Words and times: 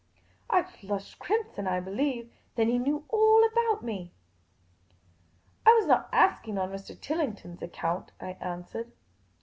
I 0.49 0.63
flushed 0.63 1.19
crimson, 1.19 1.67
I 1.67 1.79
believe. 1.79 2.31
Then 2.55 2.69
he 2.69 2.79
knew 2.79 3.05
all 3.09 3.45
about 3.45 3.83
me!" 3.83 4.11
I 5.67 5.73
was 5.75 5.85
not 5.85 6.09
asking 6.11 6.57
on 6.57 6.71
Mr. 6.71 6.99
Tillington' 6.99 7.57
s 7.57 7.61
account," 7.61 8.11
I 8.19 8.31
answered. 8.41 8.93